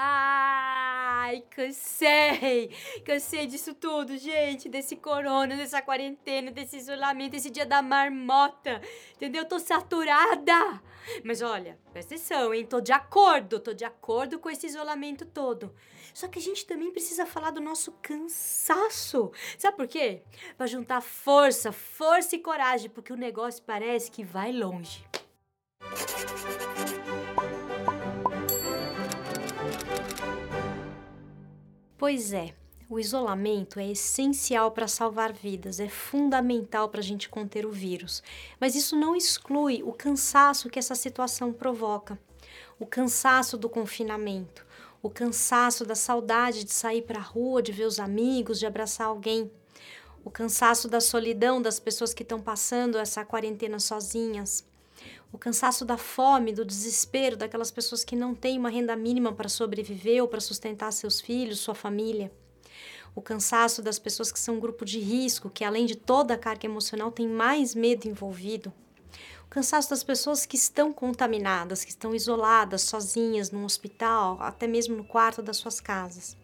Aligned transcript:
Ai, 0.00 1.42
cansei! 1.50 2.70
Cansei 3.04 3.48
disso 3.48 3.74
tudo, 3.74 4.16
gente. 4.16 4.68
Desse 4.68 4.94
corona, 4.94 5.56
dessa 5.56 5.82
quarentena, 5.82 6.52
desse 6.52 6.76
isolamento, 6.76 7.32
desse 7.32 7.50
dia 7.50 7.66
da 7.66 7.82
marmota. 7.82 8.80
Entendeu? 9.16 9.44
Tô 9.44 9.58
saturada! 9.58 10.80
Mas 11.24 11.42
olha, 11.42 11.76
presta 11.92 12.14
atenção, 12.14 12.54
hein? 12.54 12.64
Tô 12.64 12.80
de 12.80 12.92
acordo, 12.92 13.58
tô 13.58 13.74
de 13.74 13.84
acordo 13.84 14.38
com 14.38 14.48
esse 14.48 14.68
isolamento 14.68 15.26
todo. 15.26 15.74
Só 16.14 16.28
que 16.28 16.38
a 16.38 16.42
gente 16.42 16.64
também 16.64 16.92
precisa 16.92 17.26
falar 17.26 17.50
do 17.50 17.60
nosso 17.60 17.90
cansaço. 18.00 19.32
Sabe 19.58 19.76
por 19.76 19.88
quê? 19.88 20.22
Pra 20.56 20.68
juntar 20.68 21.00
força, 21.00 21.72
força 21.72 22.36
e 22.36 22.38
coragem, 22.38 22.88
porque 22.88 23.12
o 23.12 23.16
negócio 23.16 23.64
parece 23.64 24.12
que 24.12 24.22
vai 24.22 24.52
longe. 24.52 25.04
Pois 31.98 32.32
é, 32.32 32.54
o 32.88 33.00
isolamento 33.00 33.80
é 33.80 33.90
essencial 33.90 34.70
para 34.70 34.86
salvar 34.86 35.32
vidas, 35.32 35.80
é 35.80 35.88
fundamental 35.88 36.88
para 36.88 37.00
a 37.00 37.02
gente 37.02 37.28
conter 37.28 37.66
o 37.66 37.72
vírus. 37.72 38.22
Mas 38.60 38.76
isso 38.76 38.94
não 38.94 39.16
exclui 39.16 39.82
o 39.82 39.92
cansaço 39.92 40.70
que 40.70 40.78
essa 40.78 40.94
situação 40.94 41.52
provoca, 41.52 42.16
o 42.78 42.86
cansaço 42.86 43.58
do 43.58 43.68
confinamento, 43.68 44.64
o 45.02 45.10
cansaço 45.10 45.84
da 45.84 45.96
saudade 45.96 46.62
de 46.62 46.72
sair 46.72 47.02
para 47.02 47.18
a 47.18 47.22
rua, 47.22 47.60
de 47.60 47.72
ver 47.72 47.86
os 47.86 47.98
amigos, 47.98 48.60
de 48.60 48.66
abraçar 48.66 49.08
alguém, 49.08 49.50
o 50.24 50.30
cansaço 50.30 50.86
da 50.86 51.00
solidão 51.00 51.60
das 51.60 51.80
pessoas 51.80 52.14
que 52.14 52.22
estão 52.22 52.40
passando 52.40 52.96
essa 52.96 53.24
quarentena 53.24 53.80
sozinhas 53.80 54.67
o 55.30 55.38
cansaço 55.38 55.84
da 55.84 55.98
fome, 55.98 56.52
do 56.52 56.64
desespero 56.64 57.36
daquelas 57.36 57.70
pessoas 57.70 58.02
que 58.04 58.16
não 58.16 58.34
têm 58.34 58.58
uma 58.58 58.70
renda 58.70 58.96
mínima 58.96 59.32
para 59.32 59.48
sobreviver 59.48 60.22
ou 60.22 60.28
para 60.28 60.40
sustentar 60.40 60.90
seus 60.92 61.20
filhos, 61.20 61.60
sua 61.60 61.74
família. 61.74 62.32
O 63.14 63.20
cansaço 63.20 63.82
das 63.82 63.98
pessoas 63.98 64.32
que 64.32 64.38
são 64.38 64.56
um 64.56 64.60
grupo 64.60 64.84
de 64.84 64.98
risco, 64.98 65.50
que 65.50 65.64
além 65.64 65.84
de 65.84 65.96
toda 65.96 66.34
a 66.34 66.38
carga 66.38 66.66
emocional 66.66 67.10
tem 67.10 67.28
mais 67.28 67.74
medo 67.74 68.08
envolvido. 68.08 68.72
O 69.44 69.48
cansaço 69.50 69.90
das 69.90 70.04
pessoas 70.04 70.46
que 70.46 70.56
estão 70.56 70.92
contaminadas, 70.92 71.84
que 71.84 71.90
estão 71.90 72.14
isoladas, 72.14 72.82
sozinhas, 72.82 73.50
num 73.50 73.64
hospital, 73.64 74.38
até 74.40 74.66
mesmo 74.66 74.96
no 74.96 75.04
quarto 75.04 75.42
das 75.42 75.56
suas 75.56 75.80
casas. 75.80 76.36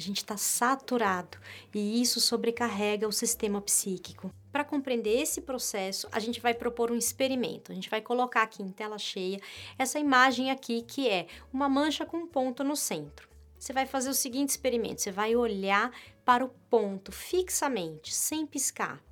A 0.00 0.02
gente 0.02 0.16
está 0.16 0.34
saturado 0.34 1.36
e 1.74 2.00
isso 2.00 2.22
sobrecarrega 2.22 3.06
o 3.06 3.12
sistema 3.12 3.60
psíquico. 3.60 4.32
Para 4.50 4.64
compreender 4.64 5.20
esse 5.20 5.42
processo, 5.42 6.08
a 6.10 6.18
gente 6.18 6.40
vai 6.40 6.54
propor 6.54 6.90
um 6.90 6.96
experimento. 6.96 7.70
A 7.70 7.74
gente 7.74 7.90
vai 7.90 8.00
colocar 8.00 8.40
aqui 8.40 8.62
em 8.62 8.70
tela 8.70 8.96
cheia 8.96 9.38
essa 9.76 9.98
imagem 9.98 10.50
aqui 10.50 10.80
que 10.80 11.06
é 11.06 11.26
uma 11.52 11.68
mancha 11.68 12.06
com 12.06 12.16
um 12.16 12.26
ponto 12.26 12.64
no 12.64 12.76
centro. 12.76 13.28
Você 13.58 13.74
vai 13.74 13.84
fazer 13.84 14.08
o 14.08 14.14
seguinte 14.14 14.48
experimento: 14.48 15.02
você 15.02 15.12
vai 15.12 15.36
olhar 15.36 15.92
para 16.24 16.46
o 16.46 16.48
ponto 16.70 17.12
fixamente, 17.12 18.14
sem 18.14 18.46
piscar. 18.46 19.02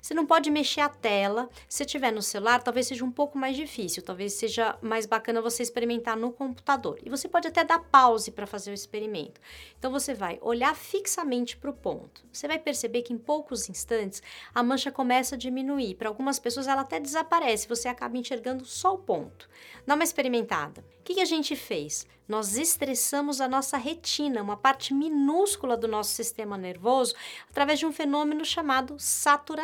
Você 0.00 0.14
não 0.14 0.26
pode 0.26 0.50
mexer 0.50 0.80
a 0.80 0.88
tela. 0.88 1.48
Se 1.68 1.84
tiver 1.84 2.12
no 2.12 2.22
celular, 2.22 2.62
talvez 2.62 2.86
seja 2.86 3.04
um 3.04 3.10
pouco 3.10 3.38
mais 3.38 3.56
difícil, 3.56 4.02
talvez 4.02 4.34
seja 4.34 4.78
mais 4.82 5.06
bacana 5.06 5.40
você 5.40 5.62
experimentar 5.62 6.16
no 6.16 6.32
computador. 6.32 6.98
E 7.04 7.10
você 7.10 7.28
pode 7.28 7.48
até 7.48 7.64
dar 7.64 7.78
pause 7.78 8.30
para 8.30 8.46
fazer 8.46 8.70
o 8.70 8.74
experimento. 8.74 9.40
Então 9.78 9.90
você 9.90 10.14
vai 10.14 10.38
olhar 10.42 10.74
fixamente 10.74 11.56
para 11.56 11.70
o 11.70 11.74
ponto. 11.74 12.24
Você 12.32 12.46
vai 12.46 12.58
perceber 12.58 13.02
que 13.02 13.12
em 13.12 13.18
poucos 13.18 13.68
instantes 13.68 14.22
a 14.54 14.62
mancha 14.62 14.90
começa 14.90 15.34
a 15.34 15.38
diminuir. 15.38 15.94
Para 15.94 16.08
algumas 16.08 16.38
pessoas 16.38 16.66
ela 16.66 16.82
até 16.82 17.00
desaparece, 17.00 17.68
você 17.68 17.88
acaba 17.88 18.16
enxergando 18.16 18.64
só 18.64 18.94
o 18.94 18.98
ponto. 18.98 19.48
Dá 19.86 19.94
uma 19.94 20.04
experimentada. 20.04 20.84
O 21.00 21.04
que, 21.04 21.14
que 21.14 21.20
a 21.20 21.26
gente 21.26 21.54
fez? 21.54 22.06
Nós 22.26 22.56
estressamos 22.56 23.38
a 23.40 23.46
nossa 23.46 23.76
retina, 23.76 24.42
uma 24.42 24.56
parte 24.56 24.94
minúscula 24.94 25.76
do 25.76 25.86
nosso 25.86 26.14
sistema 26.14 26.56
nervoso, 26.56 27.14
através 27.50 27.78
de 27.78 27.84
um 27.84 27.92
fenômeno 27.92 28.44
chamado 28.44 28.96
saturação. 28.98 29.63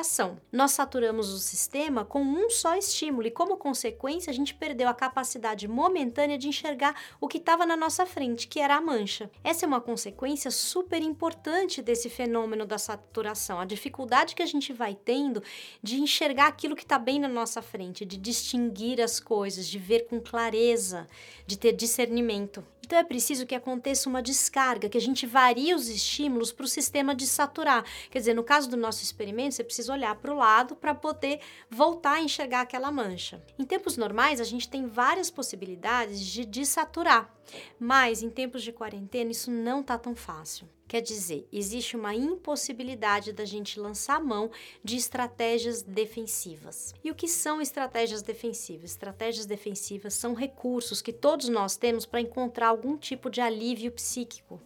Nós 0.51 0.73
saturamos 0.73 1.29
o 1.31 1.39
sistema 1.39 2.05
com 2.05 2.23
um 2.23 2.49
só 2.49 2.77
estímulo 2.77 3.27
e, 3.27 3.31
como 3.31 3.57
consequência, 3.57 4.31
a 4.31 4.35
gente 4.35 4.55
perdeu 4.55 4.89
a 4.89 4.95
capacidade 4.95 5.69
momentânea 5.69 6.39
de 6.39 6.49
enxergar 6.49 6.95
o 7.21 7.29
que 7.29 7.39
estava 7.39 7.67
na 7.67 7.77
nossa 7.77 8.07
frente, 8.07 8.49
que 8.49 8.61
era 8.61 8.77
a 8.77 8.81
mancha. 8.81 9.31
Essa 9.45 9.67
é 9.67 9.69
uma 9.69 9.81
consequência 9.81 10.51
super 10.51 11.03
importante 11.03 11.83
desse 11.83 12.09
fenômeno 12.09 12.65
da 12.65 12.79
saturação, 12.79 13.61
a 13.61 13.65
dificuldade 13.65 14.35
que 14.35 14.43
a 14.43 14.47
gente 14.47 14.73
vai 14.73 14.95
tendo 14.95 15.43
de 15.83 16.01
enxergar 16.01 16.47
aquilo 16.47 16.77
que 16.77 16.83
está 16.83 16.99
bem 16.99 17.19
na 17.19 17.29
nossa 17.29 17.61
frente, 17.61 18.05
de 18.05 18.17
distinguir 18.17 19.01
as 19.01 19.21
coisas, 19.21 19.69
de 19.69 19.79
ver 19.79 20.07
com 20.07 20.21
clareza, 20.21 21.07
de 21.47 21.59
ter 21.59 21.73
discernimento. 21.73 22.65
Então 22.91 22.99
é 22.99 23.05
preciso 23.05 23.47
que 23.47 23.55
aconteça 23.55 24.09
uma 24.09 24.21
descarga, 24.21 24.89
que 24.89 24.99
a 24.99 25.01
gente 25.01 25.25
varie 25.25 25.73
os 25.73 25.89
estímulos 25.89 26.51
para 26.51 26.65
o 26.65 26.69
sistema 26.69 27.15
de 27.15 27.25
saturar. 27.25 27.85
Quer 28.11 28.19
dizer, 28.19 28.35
no 28.35 28.43
caso 28.43 28.69
do 28.69 28.77
nosso 28.77 29.01
experimento, 29.05 29.55
você 29.55 29.63
precisa 29.63 29.93
olhar 29.93 30.17
para 30.17 30.35
o 30.35 30.37
lado 30.37 30.75
para 30.75 30.93
poder 30.93 31.39
voltar 31.71 32.15
a 32.15 32.21
enxergar 32.21 32.63
aquela 32.63 32.91
mancha. 32.91 33.41
Em 33.57 33.65
tempos 33.65 33.97
normais, 33.97 34.41
a 34.41 34.45
gente 34.45 34.69
tem 34.69 34.89
várias 34.89 35.31
possibilidades 35.31 36.19
de 36.27 36.45
desaturar, 36.45 37.33
mas 37.79 38.25
em 38.25 38.29
tempos 38.29 38.61
de 38.61 38.73
quarentena 38.73 39.31
isso 39.31 39.53
não 39.53 39.83
está 39.83 39.97
tão 39.97 40.17
fácil. 40.17 40.69
Quer 40.91 41.03
dizer, 41.03 41.47
existe 41.53 41.95
uma 41.97 42.17
impossibilidade 42.17 43.33
da 43.33 43.45
gente 43.45 43.79
lançar 43.79 44.21
mão 44.21 44.51
de 44.83 44.97
estratégias 44.97 45.83
defensivas. 45.83 46.93
E 47.05 47.13
o 47.13 47.15
que 47.15 47.29
são 47.29 47.61
estratégias 47.61 48.23
defensivas? 48.23 48.91
Estratégias 48.91 49.47
defensivas 49.47 50.15
são 50.15 50.35
recursos 50.35 51.01
que 51.01 51.13
todos 51.13 51.49
nós 51.49 51.77
temos 51.77 52.05
para 52.05 52.21
encontrar 52.21 52.67
algum 52.67 52.97
tipo 52.97 53.31
de 53.31 53.41
alívio 53.41 53.93
psíquico. 53.93 54.61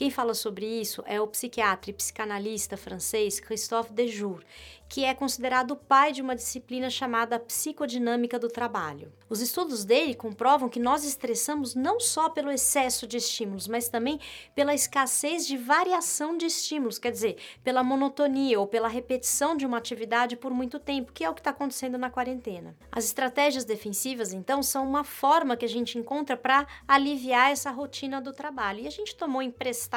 Quem 0.00 0.10
fala 0.10 0.32
sobre 0.32 0.64
isso 0.64 1.02
é 1.04 1.20
o 1.20 1.26
psiquiatra 1.26 1.90
e 1.90 1.92
psicanalista 1.92 2.74
francês 2.74 3.38
Christophe 3.38 3.92
Dejour, 3.92 4.42
que 4.88 5.04
é 5.04 5.12
considerado 5.12 5.72
o 5.72 5.76
pai 5.76 6.10
de 6.10 6.22
uma 6.22 6.34
disciplina 6.34 6.88
chamada 6.88 7.38
psicodinâmica 7.38 8.38
do 8.38 8.48
trabalho. 8.48 9.12
Os 9.28 9.42
estudos 9.42 9.84
dele 9.84 10.14
comprovam 10.14 10.70
que 10.70 10.80
nós 10.80 11.04
estressamos 11.04 11.74
não 11.74 12.00
só 12.00 12.30
pelo 12.30 12.50
excesso 12.50 13.06
de 13.06 13.18
estímulos, 13.18 13.68
mas 13.68 13.90
também 13.90 14.18
pela 14.54 14.74
escassez 14.74 15.46
de 15.46 15.58
variação 15.58 16.34
de 16.34 16.46
estímulos, 16.46 16.98
quer 16.98 17.12
dizer, 17.12 17.36
pela 17.62 17.84
monotonia 17.84 18.58
ou 18.58 18.66
pela 18.66 18.88
repetição 18.88 19.54
de 19.54 19.66
uma 19.66 19.76
atividade 19.76 20.34
por 20.34 20.50
muito 20.50 20.78
tempo, 20.80 21.12
que 21.12 21.22
é 21.22 21.28
o 21.28 21.34
que 21.34 21.40
está 21.40 21.50
acontecendo 21.50 21.98
na 21.98 22.08
quarentena. 22.08 22.74
As 22.90 23.04
estratégias 23.04 23.66
defensivas, 23.66 24.32
então, 24.32 24.62
são 24.62 24.88
uma 24.88 25.04
forma 25.04 25.58
que 25.58 25.66
a 25.66 25.68
gente 25.68 25.98
encontra 25.98 26.38
para 26.38 26.66
aliviar 26.88 27.52
essa 27.52 27.70
rotina 27.70 28.18
do 28.18 28.32
trabalho. 28.32 28.80
E 28.80 28.86
a 28.88 28.90
gente 28.90 29.14
tomou 29.14 29.42
emprestado 29.42 29.89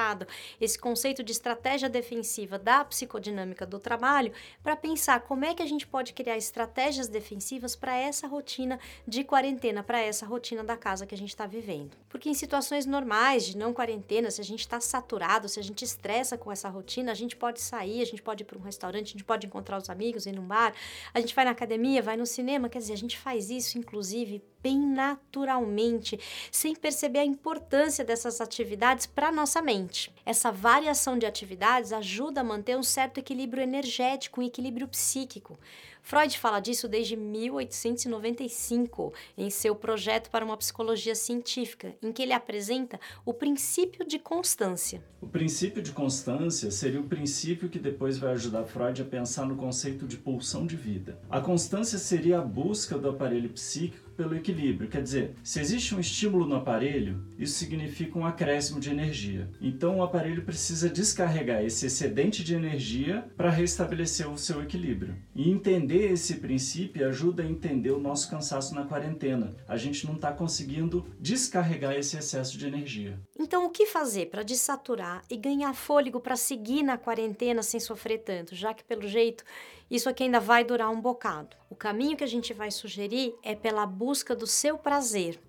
esse 0.60 0.78
conceito 0.78 1.24
de 1.24 1.32
estratégia 1.32 1.88
defensiva 1.88 2.58
da 2.58 2.84
psicodinâmica 2.84 3.66
do 3.66 3.80
trabalho 3.80 4.34
para 4.62 4.76
pensar 4.76 5.22
como 5.22 5.46
é 5.46 5.54
que 5.54 5.62
a 5.62 5.66
gente 5.66 5.86
pode 5.86 6.14
criar 6.14 6.38
estratégias 6.38 7.08
defensivas 7.08 7.76
para 7.76 7.96
essa 7.96 8.28
rotina 8.28 8.80
de 9.08 9.24
quarentena, 9.24 9.84
para 9.84 10.00
essa 10.00 10.26
rotina 10.26 10.64
da 10.64 10.76
casa 10.76 11.06
que 11.06 11.16
a 11.16 11.18
gente 11.18 11.30
está 11.30 11.46
vivendo. 11.46 11.96
Porque 12.10 12.30
em 12.30 12.34
situações 12.34 12.86
normais 12.86 13.46
de 13.46 13.58
não 13.58 13.74
quarentena, 13.74 14.32
se 14.32 14.42
a 14.42 14.44
gente 14.44 14.62
está 14.62 14.80
saturado, 14.80 15.48
se 15.48 15.60
a 15.60 15.64
gente 15.64 15.86
estressa 15.86 16.38
com 16.38 16.52
essa 16.52 16.70
rotina, 16.70 17.12
a 17.12 17.16
gente 17.16 17.36
pode 17.36 17.62
sair, 17.62 18.02
a 18.02 18.06
gente 18.06 18.22
pode 18.22 18.44
ir 18.44 18.46
para 18.46 18.58
um 18.58 18.62
restaurante, 18.62 19.10
a 19.10 19.12
gente 19.12 19.24
pode 19.24 19.48
encontrar 19.48 19.78
os 19.78 19.90
amigos, 19.90 20.26
ir 20.26 20.32
num 20.32 20.46
bar, 20.46 20.74
a 21.14 21.20
gente 21.20 21.36
vai 21.36 21.46
na 21.46 21.52
academia, 21.52 22.02
vai 22.02 22.18
no 22.18 22.26
cinema, 22.26 22.70
quer 22.70 22.80
dizer, 22.80 22.94
a 22.94 22.98
gente 22.98 23.18
faz 23.18 23.50
isso, 23.50 23.78
inclusive, 23.78 24.44
bem 24.64 24.80
naturalmente, 24.80 26.18
sem 26.50 26.74
perceber 26.74 27.20
a 27.20 27.26
importância 27.26 28.06
dessas 28.06 28.40
atividades 28.40 29.06
para 29.06 29.32
nossa 29.32 29.62
mente. 29.62 30.12
Essa 30.26 30.52
variação 30.52 31.20
de 31.20 31.26
atividades 31.26 31.92
ajuda 31.92 32.40
a 32.40 32.44
manter 32.44 32.78
um 32.78 32.84
certo 32.84 33.18
equilíbrio 33.18 33.62
energético, 33.62 34.40
um 34.40 34.46
equilíbrio 34.46 34.88
psíquico. 34.88 35.60
Freud 36.06 36.38
fala 36.38 36.60
disso 36.60 36.90
desde 36.90 37.16
1895, 37.16 39.14
em 39.38 39.50
seu 39.50 39.74
projeto 39.74 40.30
para 40.30 40.44
uma 40.44 40.58
psicologia 40.58 41.16
científica, 41.16 41.96
em 42.04 42.12
que 42.12 42.22
ele 42.22 42.34
apresenta 42.34 43.00
o 43.26 43.34
princípio 43.34 44.06
de 44.06 44.20
constância. 44.20 45.02
O 45.22 45.28
princípio 45.28 45.82
de 45.82 45.94
constância 45.94 46.70
seria 46.70 47.00
o 47.00 47.08
princípio 47.08 47.70
que 47.70 47.80
depois 47.80 48.18
vai 48.18 48.34
ajudar 48.34 48.66
Freud 48.66 49.02
a 49.02 49.06
pensar 49.06 49.46
no 49.46 49.56
conceito 49.56 50.06
de 50.06 50.18
pulsão 50.18 50.68
de 50.68 50.76
vida. 50.76 51.18
A 51.30 51.40
constância 51.40 51.98
seria 51.98 52.40
a 52.40 52.42
busca 52.42 52.98
do 52.98 53.10
aparelho 53.10 53.50
psíquico 53.50 54.12
pelo 54.14 54.36
equilíbrio. 54.36 54.90
Quer 54.90 55.02
dizer, 55.02 55.34
se 55.44 55.60
existe 55.60 55.96
um 55.96 56.00
estímulo 56.00 56.46
no 56.46 56.56
aparelho, 56.56 57.24
isso 57.38 57.58
significa 57.58 58.20
um 58.20 58.26
acréscimo 58.26 58.80
de 58.80 58.90
energia. 58.90 59.50
Então 59.62 59.98
o 59.98 60.04
aparelho 60.04 60.44
precisa 60.44 60.90
descarregar 60.90 61.64
esse 61.64 61.86
excedente 61.86 62.44
de 62.44 62.54
energia 62.54 63.26
para 63.36 63.50
restabelecer 63.50 64.30
o 64.30 64.38
seu 64.38 64.62
equilíbrio. 64.62 65.16
E 65.36 65.50
entender 65.50 65.93
esse 65.96 66.36
princípio 66.36 67.08
ajuda 67.08 67.44
a 67.44 67.46
entender 67.46 67.92
o 67.92 68.00
nosso 68.00 68.30
cansaço 68.30 68.74
na 68.74 68.86
quarentena. 68.86 69.56
A 69.68 69.78
gente 69.78 70.06
não 70.06 70.16
está 70.16 70.32
conseguindo 70.32 71.06
descarregar 71.20 71.94
esse 71.94 72.18
excesso 72.18 72.58
de 72.58 72.68
energia. 72.68 73.20
Então, 73.38 73.66
o 73.66 73.70
que 73.70 73.86
fazer 73.86 74.28
para 74.28 74.44
desaturar 74.44 75.24
e 75.30 75.38
ganhar 75.38 75.74
fôlego 75.74 76.20
para 76.20 76.36
seguir 76.36 76.84
na 76.84 76.98
quarentena 76.98 77.62
sem 77.62 77.80
sofrer 77.80 78.20
tanto, 78.20 78.56
já 78.56 78.74
que 78.74 78.84
pelo 78.84 79.08
jeito 79.08 79.44
isso 79.90 80.10
aqui 80.10 80.24
ainda 80.24 80.40
vai 80.40 80.64
durar 80.64 80.90
um 80.90 81.02
bocado? 81.02 81.56
O 81.70 81.76
caminho 81.76 82.18
que 82.18 82.24
a 82.24 82.28
gente 82.28 82.54
vai 82.54 82.72
sugerir 82.72 83.36
é 83.44 83.56
pela 83.56 83.86
busca 83.86 84.36
do 84.36 84.48
seu 84.48 84.78
prazer. 84.78 85.40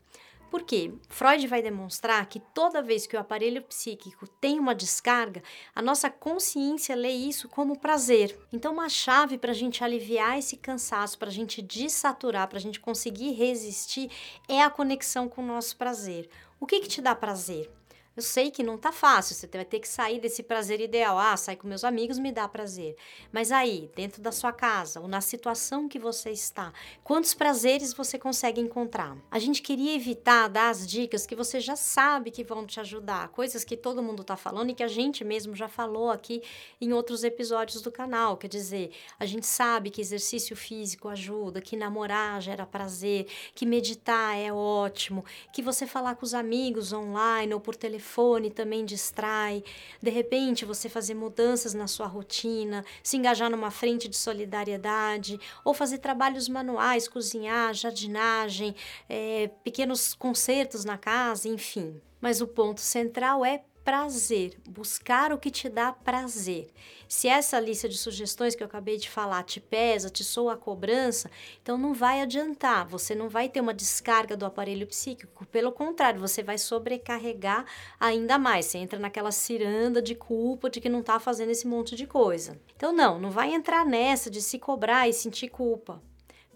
Por 0.54 0.62
quê? 0.62 0.92
Freud 1.08 1.48
vai 1.48 1.60
demonstrar 1.60 2.24
que 2.26 2.38
toda 2.38 2.80
vez 2.80 3.08
que 3.08 3.16
o 3.16 3.18
aparelho 3.18 3.60
psíquico 3.62 4.28
tem 4.28 4.60
uma 4.60 4.72
descarga, 4.72 5.42
a 5.74 5.82
nossa 5.82 6.08
consciência 6.08 6.94
lê 6.94 7.10
isso 7.10 7.48
como 7.48 7.76
prazer. 7.80 8.38
Então, 8.52 8.74
uma 8.74 8.88
chave 8.88 9.36
para 9.36 9.50
a 9.50 9.54
gente 9.54 9.82
aliviar 9.82 10.38
esse 10.38 10.56
cansaço, 10.56 11.18
para 11.18 11.26
a 11.26 11.32
gente 11.32 11.60
desaturar, 11.60 12.46
para 12.46 12.58
a 12.58 12.60
gente 12.60 12.78
conseguir 12.78 13.32
resistir, 13.32 14.08
é 14.48 14.62
a 14.62 14.70
conexão 14.70 15.28
com 15.28 15.42
o 15.42 15.46
nosso 15.46 15.76
prazer. 15.76 16.30
O 16.60 16.66
que, 16.66 16.78
que 16.78 16.88
te 16.88 17.02
dá 17.02 17.16
prazer? 17.16 17.68
Eu 18.16 18.22
sei 18.22 18.48
que 18.48 18.62
não 18.62 18.78
tá 18.78 18.92
fácil, 18.92 19.34
você 19.34 19.48
vai 19.48 19.64
ter 19.64 19.80
que 19.80 19.88
sair 19.88 20.20
desse 20.20 20.40
prazer 20.40 20.80
ideal. 20.80 21.18
Ah, 21.18 21.36
sair 21.36 21.56
com 21.56 21.66
meus 21.66 21.82
amigos 21.82 22.16
me 22.16 22.30
dá 22.30 22.46
prazer. 22.46 22.94
Mas 23.32 23.50
aí, 23.50 23.90
dentro 23.96 24.22
da 24.22 24.30
sua 24.30 24.52
casa, 24.52 25.00
ou 25.00 25.08
na 25.08 25.20
situação 25.20 25.88
que 25.88 25.98
você 25.98 26.30
está, 26.30 26.72
quantos 27.02 27.34
prazeres 27.34 27.92
você 27.92 28.16
consegue 28.16 28.60
encontrar? 28.60 29.16
A 29.32 29.40
gente 29.40 29.60
queria 29.60 29.96
evitar 29.96 30.46
dar 30.46 30.68
as 30.68 30.86
dicas 30.86 31.26
que 31.26 31.34
você 31.34 31.58
já 31.58 31.74
sabe 31.74 32.30
que 32.30 32.44
vão 32.44 32.64
te 32.64 32.78
ajudar, 32.78 33.30
coisas 33.30 33.64
que 33.64 33.76
todo 33.76 34.00
mundo 34.00 34.22
tá 34.22 34.36
falando 34.36 34.70
e 34.70 34.74
que 34.74 34.84
a 34.84 34.88
gente 34.88 35.24
mesmo 35.24 35.56
já 35.56 35.66
falou 35.66 36.08
aqui 36.08 36.40
em 36.80 36.92
outros 36.92 37.24
episódios 37.24 37.82
do 37.82 37.90
canal. 37.90 38.36
Quer 38.36 38.46
dizer, 38.48 38.92
a 39.18 39.26
gente 39.26 39.46
sabe 39.46 39.90
que 39.90 40.00
exercício 40.00 40.54
físico 40.54 41.08
ajuda, 41.08 41.60
que 41.60 41.76
namorar 41.76 42.40
gera 42.40 42.64
prazer, 42.64 43.26
que 43.56 43.66
meditar 43.66 44.38
é 44.38 44.52
ótimo, 44.52 45.24
que 45.52 45.60
você 45.60 45.84
falar 45.84 46.14
com 46.14 46.24
os 46.24 46.32
amigos 46.32 46.92
online 46.92 47.52
ou 47.52 47.58
por 47.58 47.74
telefone 47.74 48.03
telefone 48.04 48.50
também 48.50 48.84
distrai. 48.84 49.64
De 50.00 50.10
repente, 50.10 50.64
você 50.64 50.88
fazer 50.88 51.14
mudanças 51.14 51.72
na 51.72 51.86
sua 51.86 52.06
rotina, 52.06 52.84
se 53.02 53.16
engajar 53.16 53.50
numa 53.50 53.70
frente 53.70 54.06
de 54.06 54.16
solidariedade, 54.16 55.40
ou 55.64 55.72
fazer 55.72 55.98
trabalhos 55.98 56.48
manuais, 56.48 57.08
cozinhar, 57.08 57.72
jardinagem, 57.72 58.76
é, 59.08 59.50
pequenos 59.64 60.12
concertos 60.14 60.84
na 60.84 60.98
casa, 60.98 61.48
enfim. 61.48 62.00
Mas 62.20 62.40
o 62.40 62.46
ponto 62.46 62.80
central 62.80 63.44
é 63.44 63.62
prazer, 63.84 64.56
buscar 64.66 65.30
o 65.32 65.38
que 65.38 65.50
te 65.50 65.68
dá 65.68 65.92
prazer. 65.92 66.72
Se 67.06 67.28
essa 67.28 67.60
lista 67.60 67.88
de 67.88 67.98
sugestões 67.98 68.54
que 68.54 68.62
eu 68.62 68.66
acabei 68.66 68.96
de 68.96 69.10
falar 69.10 69.42
te 69.44 69.60
pesa, 69.60 70.08
te 70.08 70.24
soa 70.24 70.54
a 70.54 70.56
cobrança, 70.56 71.30
então 71.62 71.76
não 71.76 71.92
vai 71.92 72.22
adiantar, 72.22 72.88
você 72.88 73.14
não 73.14 73.28
vai 73.28 73.48
ter 73.48 73.60
uma 73.60 73.74
descarga 73.74 74.36
do 74.36 74.46
aparelho 74.46 74.86
psíquico, 74.86 75.44
pelo 75.46 75.70
contrário, 75.70 76.18
você 76.18 76.42
vai 76.42 76.56
sobrecarregar 76.56 77.66
ainda 78.00 78.38
mais. 78.38 78.66
Você 78.66 78.78
entra 78.78 78.98
naquela 78.98 79.30
ciranda 79.30 80.00
de 80.00 80.14
culpa 80.14 80.70
de 80.70 80.80
que 80.80 80.88
não 80.88 81.00
está 81.00 81.20
fazendo 81.20 81.50
esse 81.50 81.66
monte 81.66 81.94
de 81.94 82.06
coisa. 82.06 82.58
Então 82.74 82.92
não, 82.92 83.18
não 83.18 83.30
vai 83.30 83.52
entrar 83.52 83.84
nessa 83.84 84.30
de 84.30 84.40
se 84.40 84.58
cobrar 84.58 85.08
e 85.08 85.12
sentir 85.12 85.48
culpa. 85.48 86.02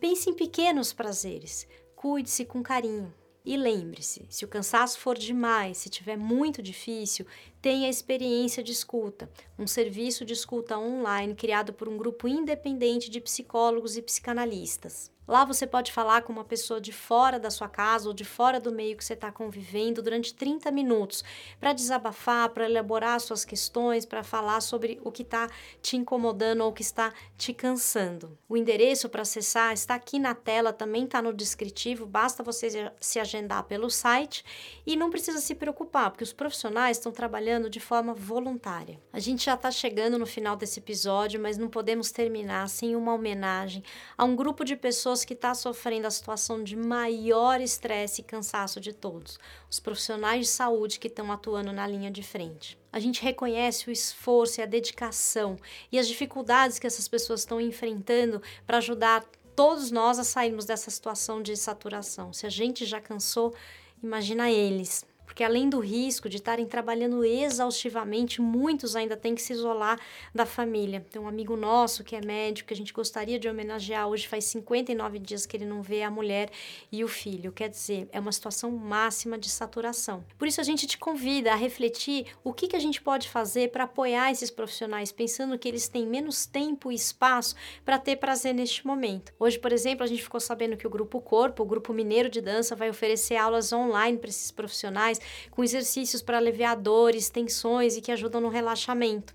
Pense 0.01 0.31
em 0.31 0.35
pequenos 0.35 0.93
prazeres. 0.93 1.69
Cuide-se 1.95 2.45
com 2.45 2.63
carinho. 2.63 3.13
E 3.49 3.57
lembre-se, 3.57 4.27
se 4.29 4.45
o 4.45 4.49
cansaço 4.49 5.01
for 5.01 5.17
demais, 5.17 5.79
se 5.79 5.89
tiver 5.89 6.19
muito 6.19 6.61
difícil, 6.61 7.27
tenha 7.61 7.87
a 7.87 7.91
experiência 7.91 8.63
de 8.63 8.73
escuta, 8.73 9.31
um 9.59 9.67
serviço 9.67 10.25
de 10.25 10.33
escuta 10.33 10.79
online 10.79 11.35
criado 11.35 11.73
por 11.73 11.89
um 11.89 11.97
grupo 11.97 12.29
independente 12.29 13.11
de 13.11 13.21
psicólogos 13.21 13.97
e 13.97 14.03
psicanalistas. 14.03 15.11
Lá 15.29 15.45
você 15.45 15.67
pode 15.67 15.93
falar 15.93 16.23
com 16.23 16.33
uma 16.33 16.45
pessoa 16.45 16.81
de 16.81 16.91
fora 16.91 17.39
da 17.39 17.51
sua 17.51 17.69
casa 17.69 18.09
ou 18.09 18.15
de 18.15 18.25
fora 18.25 18.59
do 18.59 18.73
meio 18.73 18.97
que 18.97 19.05
você 19.05 19.13
está 19.13 19.31
convivendo 19.31 20.01
durante 20.01 20.33
30 20.33 20.71
minutos 20.71 21.23
para 21.61 21.75
desabafar, 21.75 22.49
para 22.49 22.65
elaborar 22.65 23.21
suas 23.21 23.45
questões, 23.45 24.07
para 24.07 24.23
falar 24.23 24.63
sobre 24.63 24.99
o 25.05 25.13
que 25.13 25.21
está 25.21 25.47
te 25.83 25.99
incomodando 25.99 26.63
ou 26.63 26.71
o 26.71 26.73
que 26.73 26.81
está 26.81 27.13
te 27.37 27.53
cansando. 27.53 28.39
O 28.49 28.57
endereço 28.57 29.07
para 29.11 29.21
acessar 29.21 29.75
está 29.75 29.95
aqui 29.95 30.19
na 30.19 30.35
tela, 30.35 30.73
também 30.73 31.05
está 31.05 31.21
no 31.21 31.35
descritivo, 31.35 32.07
basta 32.07 32.43
você 32.43 32.91
se 32.99 33.21
agendar 33.21 33.65
pelo 33.65 33.91
site 33.91 34.43
e 34.87 34.97
não 34.97 35.11
precisa 35.11 35.41
se 35.41 35.55
preocupar, 35.55 36.11
porque 36.11 36.25
os 36.25 36.33
profissionais 36.33 36.97
estão 36.97 37.13
trabalhando 37.13 37.48
de 37.71 37.81
forma 37.81 38.15
voluntária. 38.15 39.01
A 39.13 39.19
gente 39.19 39.47
já 39.47 39.55
está 39.55 39.71
chegando 39.71 40.19
no 40.19 40.27
final 40.27 40.57
desse 40.57 40.81
episódio, 40.81 41.41
mas 41.41 41.57
não 41.57 41.69
podemos 41.69 42.11
terminar 42.11 42.69
sem 42.69 42.95
uma 42.95 43.15
homenagem 43.15 43.83
a 44.17 44.25
um 44.25 44.37
grupo 44.37 44.65
de 44.65 44.77
pessoas 44.77 44.99
pessoas 44.99 45.25
que 45.25 45.33
está 45.33 45.55
sofrendo 45.55 46.07
a 46.07 46.11
situação 46.11 46.63
de 46.63 46.75
maior 46.75 47.61
estresse 47.61 48.21
e 48.21 48.25
cansaço 48.25 48.81
de 48.81 48.93
todos, 48.93 49.39
os 49.71 49.79
profissionais 49.79 50.47
de 50.47 50.53
saúde 50.53 50.99
que 50.99 51.07
estão 51.07 51.31
atuando 51.31 51.73
na 51.73 51.87
linha 51.87 52.11
de 52.11 52.23
frente. 52.23 52.79
A 52.93 52.99
gente 52.99 53.23
reconhece 53.23 53.89
o 53.89 53.93
esforço 53.93 54.61
e 54.61 54.63
a 54.63 54.67
dedicação 54.67 55.57
e 55.93 55.99
as 55.99 56.09
dificuldades 56.09 56.79
que 56.79 56.87
essas 56.87 57.07
pessoas 57.07 57.41
estão 57.41 57.61
enfrentando 57.61 58.43
para 58.67 58.79
ajudar 58.79 59.25
todos 59.55 59.91
nós 59.91 60.19
a 60.19 60.25
sairmos 60.25 60.65
dessa 60.65 60.91
situação 60.91 61.43
de 61.43 61.57
saturação. 61.57 62.33
Se 62.33 62.47
a 62.47 62.51
gente 62.51 62.85
já 62.85 63.01
cansou, 63.01 63.55
imagina 64.03 64.51
eles 64.51 65.07
porque 65.29 65.45
além 65.45 65.69
do 65.69 65.79
risco 65.79 66.27
de 66.27 66.39
estarem 66.39 66.65
trabalhando 66.65 67.23
exaustivamente, 67.23 68.41
muitos 68.41 68.97
ainda 68.97 69.15
têm 69.15 69.35
que 69.35 69.43
se 69.43 69.53
isolar 69.53 70.01
da 70.35 70.47
família. 70.47 71.07
Tem 71.11 71.21
um 71.21 71.29
amigo 71.29 71.55
nosso 71.55 72.03
que 72.03 72.17
é 72.17 72.21
médico, 72.25 72.69
que 72.69 72.75
a 72.75 72.77
gente 72.77 72.95
gostaria 72.95 73.39
de 73.39 73.47
homenagear, 73.47 74.09
hoje 74.09 74.27
faz 74.27 74.47
59 74.47 75.19
dias 75.19 75.45
que 75.45 75.55
ele 75.55 75.67
não 75.67 75.83
vê 75.83 76.03
a 76.03 76.11
mulher 76.11 76.51
e 76.91 77.05
o 77.05 77.09
filho. 77.09 77.53
Quer 77.53 77.69
dizer, 77.69 78.09
é 78.11 78.19
uma 78.19 78.33
situação 78.33 78.71
máxima 78.71 79.37
de 79.37 79.51
saturação. 79.51 80.25
Por 80.39 80.49
isso 80.49 80.63
a 80.63 80.65
gente 80.65 80.87
te 80.87 80.97
convida 80.97 81.53
a 81.53 81.57
refletir 81.57 82.29
o 82.43 82.55
que, 82.55 82.67
que 82.67 82.77
a 82.77 82.81
gente 82.81 83.03
pode 83.03 83.29
fazer 83.29 83.71
para 83.71 83.85
apoiar 83.85 84.33
esses 84.33 84.51
profissionais, 84.51 85.13
pensando 85.13 85.59
que 85.59 85.69
eles 85.69 85.89
têm 85.89 86.07
menos 86.07 86.47
tempo 86.47 86.91
e 86.91 86.95
espaço 86.95 87.55
para 87.85 87.99
ter 87.99 88.17
prazer 88.17 88.55
neste 88.55 88.87
momento. 88.87 89.31
Hoje, 89.39 89.59
por 89.59 89.73
exemplo, 89.73 90.05
a 90.05 90.07
gente 90.07 90.23
ficou 90.23 90.41
sabendo 90.41 90.75
que 90.75 90.87
o 90.87 90.91
Grupo 90.91 91.21
Corpo, 91.21 91.63
o 91.63 91.67
Grupo 91.67 91.93
Mineiro 91.93 92.31
de 92.31 92.41
Dança, 92.41 92.75
vai 92.75 92.89
oferecer 92.89 93.37
aulas 93.37 93.75
online 93.75 94.17
para 94.17 94.31
esses 94.31 94.51
profissionais 94.51 95.18
com 95.51 95.65
exercícios 95.65 96.23
para 96.23 96.39
aliviar 96.39 96.77
dores, 96.77 97.31
tensões 97.31 97.97
e 97.97 98.01
que 98.01 98.13
ajudam 98.13 98.41
no 98.41 98.49
relaxamento. 98.49 99.35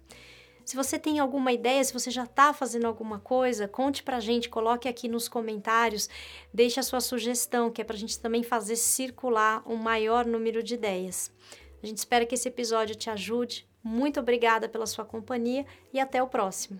Se 0.66 0.78
você 0.78 0.98
tem 0.98 1.20
alguma 1.20 1.52
ideia, 1.52 1.84
se 1.84 1.92
você 1.92 2.10
já 2.10 2.24
está 2.24 2.54
fazendo 2.54 2.88
alguma 2.88 3.20
coisa, 3.20 3.68
conte 3.68 4.02
para 4.02 4.18
a 4.18 4.20
gente, 4.22 4.48
coloque 4.48 4.88
aqui 4.88 5.10
nos 5.10 5.28
comentários, 5.28 6.10
deixe 6.54 6.80
a 6.80 6.84
sua 6.84 7.02
sugestão, 7.02 7.70
que 7.70 7.82
é 7.82 7.86
para 7.86 7.96
a 7.96 8.00
gente 8.00 8.18
também 8.20 8.44
fazer 8.44 8.78
circular 8.78 9.62
um 9.66 9.76
maior 9.76 10.26
número 10.26 10.64
de 10.64 10.76
ideias. 10.76 11.32
A 11.82 11.86
gente 11.86 11.98
espera 11.98 12.26
que 12.26 12.36
esse 12.36 12.48
episódio 12.48 12.96
te 12.96 13.10
ajude. 13.10 13.68
Muito 13.84 14.22
obrigada 14.22 14.70
pela 14.70 14.86
sua 14.86 15.04
companhia 15.04 15.66
e 15.92 16.00
até 16.00 16.24
o 16.24 16.28
próximo. 16.28 16.80